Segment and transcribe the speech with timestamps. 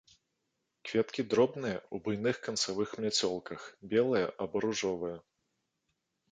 [0.87, 3.61] Кветкі дробныя ў буйных канцавых мяцёлках,
[3.95, 5.17] белыя або ружовыя.